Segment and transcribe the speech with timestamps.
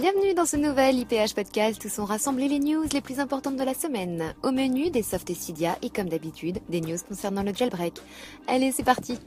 [0.00, 3.64] Bienvenue dans ce nouvel IPH podcast où sont rassemblées les news les plus importantes de
[3.64, 4.32] la semaine.
[4.44, 7.94] Au menu, des softs et Cydia et comme d'habitude, des news concernant le jailbreak.
[8.46, 9.18] Allez, c'est parti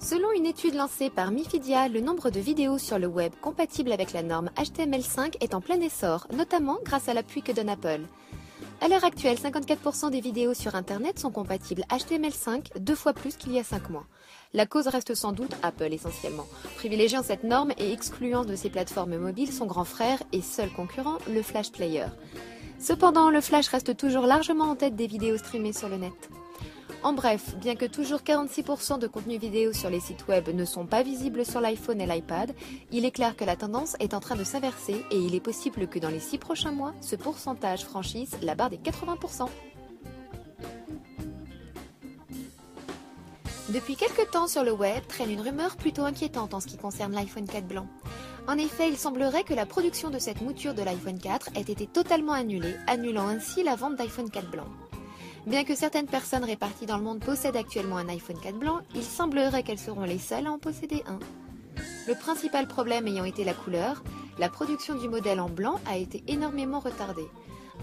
[0.00, 4.12] Selon une étude lancée par Mifidia, le nombre de vidéos sur le web compatibles avec
[4.12, 8.02] la norme HTML5 est en plein essor, notamment grâce à l'appui que donne Apple.
[8.84, 13.52] À l'heure actuelle, 54% des vidéos sur Internet sont compatibles HTML5, deux fois plus qu'il
[13.52, 14.04] y a 5 mois.
[14.52, 16.44] La cause reste sans doute Apple essentiellement,
[16.76, 21.16] privilégiant cette norme et excluant de ses plateformes mobiles son grand frère et seul concurrent,
[21.32, 22.04] le Flash Player.
[22.78, 26.28] Cependant, le Flash reste toujours largement en tête des vidéos streamées sur le net.
[27.04, 30.86] En bref, bien que toujours 46% de contenus vidéo sur les sites web ne sont
[30.86, 32.54] pas visibles sur l'iPhone et l'iPad,
[32.92, 35.86] il est clair que la tendance est en train de s'inverser et il est possible
[35.86, 39.50] que dans les 6 prochains mois, ce pourcentage franchisse la barre des 80%.
[43.68, 47.12] Depuis quelques temps sur le web traîne une rumeur plutôt inquiétante en ce qui concerne
[47.12, 47.86] l'iPhone 4 blanc.
[48.48, 51.86] En effet, il semblerait que la production de cette mouture de l'iPhone 4 ait été
[51.86, 54.68] totalement annulée, annulant ainsi la vente d'iPhone 4 blanc.
[55.46, 59.02] Bien que certaines personnes réparties dans le monde possèdent actuellement un iPhone 4 blanc, il
[59.02, 61.18] semblerait qu'elles seront les seules à en posséder un.
[62.08, 64.02] Le principal problème ayant été la couleur,
[64.38, 67.28] la production du modèle en blanc a été énormément retardée.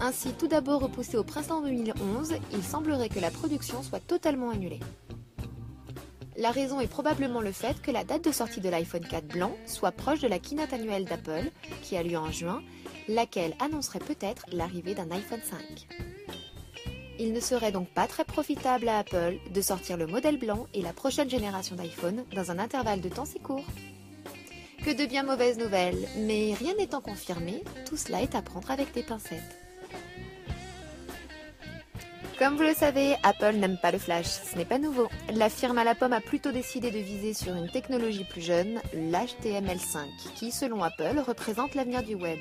[0.00, 4.80] Ainsi, tout d'abord repoussé au printemps 2011, il semblerait que la production soit totalement annulée.
[6.36, 9.52] La raison est probablement le fait que la date de sortie de l'iPhone 4 blanc
[9.66, 11.52] soit proche de la keynote annuelle d'Apple,
[11.82, 12.60] qui a lieu en juin,
[13.06, 16.11] laquelle annoncerait peut-être l'arrivée d'un iPhone 5.
[17.22, 20.82] Il ne serait donc pas très profitable à Apple de sortir le modèle blanc et
[20.82, 23.64] la prochaine génération d'iPhone dans un intervalle de temps si court.
[24.84, 28.92] Que de bien mauvaises nouvelles, mais rien n'étant confirmé, tout cela est à prendre avec
[28.92, 29.56] des pincettes.
[32.40, 35.06] Comme vous le savez, Apple n'aime pas le flash, ce n'est pas nouveau.
[35.32, 38.80] La firme à la pomme a plutôt décidé de viser sur une technologie plus jeune,
[38.94, 42.40] l'HTML5, qui, selon Apple, représente l'avenir du web.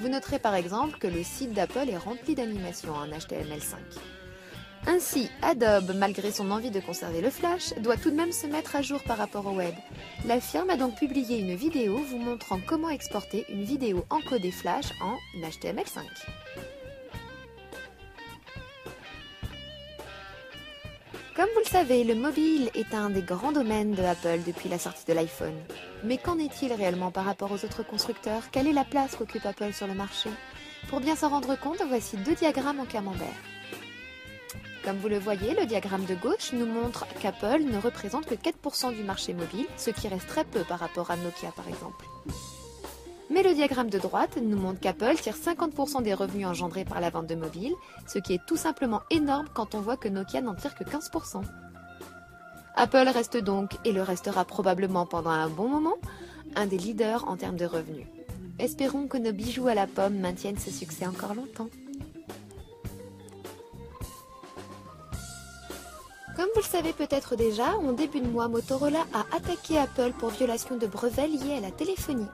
[0.00, 3.74] Vous noterez par exemple que le site d'Apple est rempli d'animations en HTML5.
[4.86, 8.76] Ainsi, Adobe, malgré son envie de conserver le flash, doit tout de même se mettre
[8.76, 9.74] à jour par rapport au web.
[10.24, 14.86] La firme a donc publié une vidéo vous montrant comment exporter une vidéo encodée flash
[15.02, 16.00] en HTML5.
[21.40, 24.78] Comme vous le savez, le mobile est un des grands domaines de Apple depuis la
[24.78, 25.56] sortie de l'iPhone.
[26.04, 28.50] Mais qu'en est-il réellement par rapport aux autres constructeurs?
[28.52, 30.28] Quelle est la place qu'occupe Apple sur le marché?
[30.90, 33.40] Pour bien s'en rendre compte, voici deux diagrammes en camembert.
[34.84, 38.94] Comme vous le voyez, le diagramme de gauche nous montre qu'Apple ne représente que 4%
[38.94, 42.04] du marché mobile, ce qui reste très peu par rapport à Nokia par exemple.
[43.30, 47.10] Mais le diagramme de droite nous montre qu'Apple tire 50% des revenus engendrés par la
[47.10, 47.74] vente de mobiles,
[48.08, 51.42] ce qui est tout simplement énorme quand on voit que Nokia n'en tire que 15%.
[52.74, 55.96] Apple reste donc, et le restera probablement pendant un bon moment,
[56.56, 58.06] un des leaders en termes de revenus.
[58.58, 61.68] Espérons que nos bijoux à la pomme maintiennent ce succès encore longtemps.
[66.36, 70.30] Comme vous le savez peut-être déjà, en début de mois, Motorola a attaqué Apple pour
[70.30, 72.26] violation de brevets liés à la téléphonie.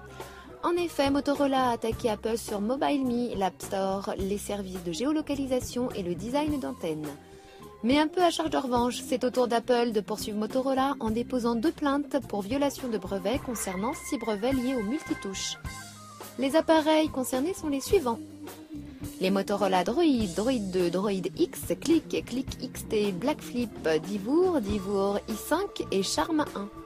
[0.67, 6.03] En effet, Motorola a attaqué Apple sur MobileMe, l'App Store, les services de géolocalisation et
[6.03, 7.07] le design d'antenne.
[7.85, 11.11] Mais un peu à charge de revanche, c'est au tour d'Apple de poursuivre Motorola en
[11.11, 15.57] déposant deux plaintes pour violation de brevets concernant six brevets liés aux multitouches.
[16.41, 18.19] Les appareils concernés sont les suivants.
[19.21, 26.03] Les Motorola Droid, Droid 2, Droid X, Click, Click XT, Blackflip, Divour, Divour i5 et
[26.03, 26.86] Charme 1.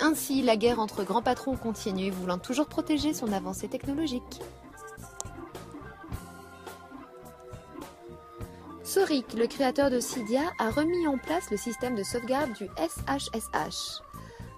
[0.00, 4.40] Ainsi, la guerre entre grands patrons continue, voulant toujours protéger son avancée technologique.
[8.82, 14.02] Soric, le créateur de Cydia, a remis en place le système de sauvegarde du SHSH.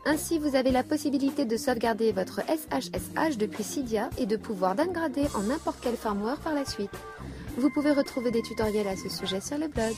[0.04, 5.26] Ainsi, vous avez la possibilité de sauvegarder votre SHSH depuis Cydia et de pouvoir downgrader
[5.34, 6.90] en n'importe quel firmware par la suite.
[7.56, 9.94] Vous pouvez retrouver des tutoriels à ce sujet sur le blog.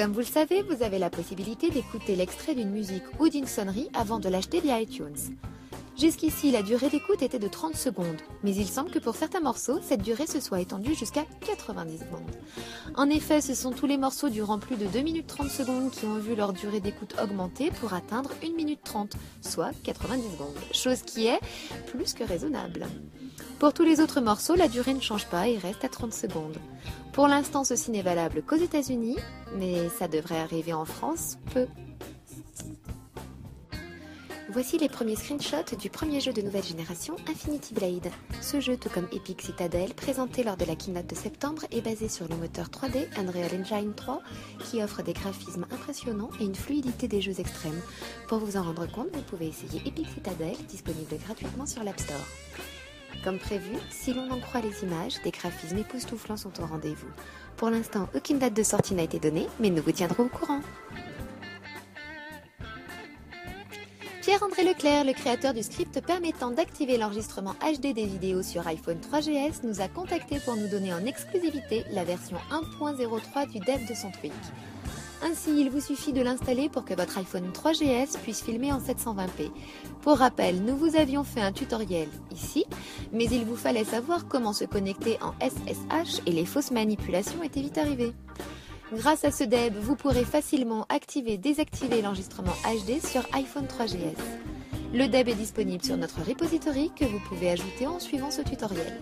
[0.00, 3.90] Comme vous le savez, vous avez la possibilité d'écouter l'extrait d'une musique ou d'une sonnerie
[3.92, 5.36] avant de l'acheter via iTunes.
[6.00, 9.80] Jusqu'ici, la durée d'écoute était de 30 secondes, mais il semble que pour certains morceaux,
[9.82, 12.36] cette durée se soit étendue jusqu'à 90 secondes.
[12.94, 16.06] En effet, ce sont tous les morceaux durant plus de 2 minutes 30 secondes qui
[16.06, 21.02] ont vu leur durée d'écoute augmenter pour atteindre 1 minute 30, soit 90 secondes, chose
[21.02, 21.40] qui est
[21.88, 22.86] plus que raisonnable.
[23.58, 26.56] Pour tous les autres morceaux, la durée ne change pas et reste à 30 secondes.
[27.12, 29.18] Pour l'instant, ceci n'est valable qu'aux États-Unis,
[29.54, 31.66] mais ça devrait arriver en France peu.
[34.52, 38.10] Voici les premiers screenshots du premier jeu de nouvelle génération, Infinity Blade.
[38.40, 42.08] Ce jeu, tout comme Epic Citadel, présenté lors de la keynote de septembre, est basé
[42.08, 44.20] sur le moteur 3D Unreal Engine 3,
[44.64, 47.80] qui offre des graphismes impressionnants et une fluidité des jeux extrêmes.
[48.26, 52.26] Pour vous en rendre compte, vous pouvez essayer Epic Citadel, disponible gratuitement sur l'App Store.
[53.22, 57.08] Comme prévu, si l'on en croit les images, des graphismes époustouflants sont au rendez-vous.
[57.56, 60.60] Pour l'instant, aucune date de sortie n'a été donnée, mais nous vous tiendrons au courant.
[64.30, 69.66] Pierre-André Leclerc, le créateur du script permettant d'activer l'enregistrement HD des vidéos sur iPhone 3GS,
[69.66, 74.12] nous a contacté pour nous donner en exclusivité la version 1.03 du dev de son
[74.12, 74.32] tweak.
[75.24, 79.50] Ainsi, il vous suffit de l'installer pour que votre iPhone 3GS puisse filmer en 720p.
[80.02, 82.66] Pour rappel, nous vous avions fait un tutoriel ici,
[83.12, 87.62] mais il vous fallait savoir comment se connecter en SSH et les fausses manipulations étaient
[87.62, 88.12] vite arrivées.
[88.92, 94.18] Grâce à ce DEB, vous pourrez facilement activer et désactiver l'enregistrement HD sur iPhone 3GS.
[94.92, 99.00] Le DEB est disponible sur notre repository que vous pouvez ajouter en suivant ce tutoriel.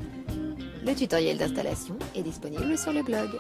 [0.85, 3.31] Le tutoriel d'installation est disponible sur le blog.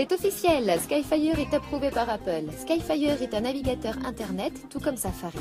[0.00, 2.44] C'est officiel, Skyfire est approuvé par Apple.
[2.58, 5.36] Skyfire est un navigateur Internet, tout comme Safari.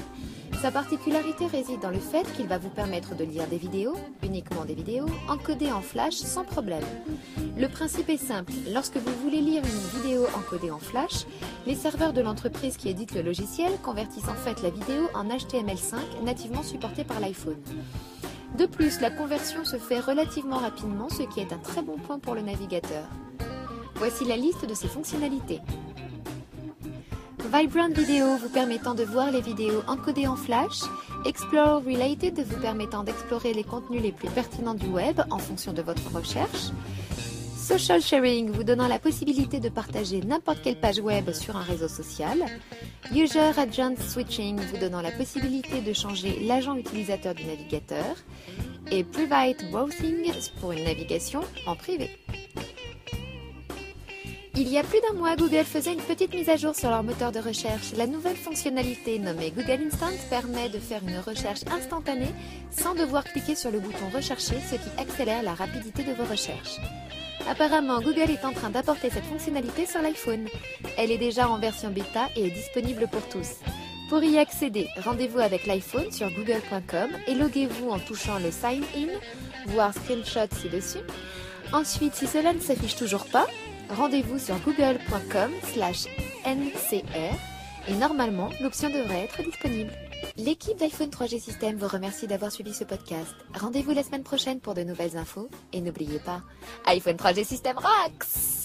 [0.61, 4.65] Sa particularité réside dans le fait qu'il va vous permettre de lire des vidéos, uniquement
[4.65, 6.83] des vidéos, encodées en flash sans problème.
[7.57, 11.25] Le principe est simple, lorsque vous voulez lire une vidéo encodée en flash,
[11.65, 16.25] les serveurs de l'entreprise qui édite le logiciel convertissent en fait la vidéo en HTML5
[16.25, 17.63] nativement supporté par l'iPhone.
[18.57, 22.19] De plus, la conversion se fait relativement rapidement, ce qui est un très bon point
[22.19, 23.05] pour le navigateur.
[23.99, 25.59] Voici la liste de ses fonctionnalités.
[27.53, 30.83] Vibrant Video vous permettant de voir les vidéos encodées en flash,
[31.25, 35.81] Explore Related vous permettant d'explorer les contenus les plus pertinents du web en fonction de
[35.81, 36.69] votre recherche,
[37.57, 41.89] Social Sharing vous donnant la possibilité de partager n'importe quelle page web sur un réseau
[41.89, 42.45] social,
[43.13, 48.15] User Agent Switching vous donnant la possibilité de changer l'agent utilisateur du navigateur,
[48.91, 50.31] et Private Browsing
[50.61, 52.09] pour une navigation en privé.
[54.61, 57.01] Il y a plus d'un mois, Google faisait une petite mise à jour sur leur
[57.01, 57.93] moteur de recherche.
[57.95, 62.33] La nouvelle fonctionnalité nommée Google Instant permet de faire une recherche instantanée
[62.69, 66.75] sans devoir cliquer sur le bouton Rechercher, ce qui accélère la rapidité de vos recherches.
[67.49, 70.49] Apparemment, Google est en train d'apporter cette fonctionnalité sur l'iPhone.
[70.97, 73.51] Elle est déjà en version bêta et est disponible pour tous.
[74.09, 79.07] Pour y accéder, rendez-vous avec l'iPhone sur google.com et loguez-vous en touchant le Sign In,
[79.67, 81.05] voire screenshot ci-dessus.
[81.71, 83.47] Ensuite, si cela ne s'affiche toujours pas,
[83.89, 86.05] rendez-vous sur google.com slash
[86.45, 87.35] ncr
[87.87, 89.91] et normalement l'option devrait être disponible.
[90.37, 93.33] L'équipe d'iPhone 3G System vous remercie d'avoir suivi ce podcast.
[93.57, 96.41] Rendez-vous la semaine prochaine pour de nouvelles infos et n'oubliez pas,
[96.85, 98.58] iPhone 3G System rocks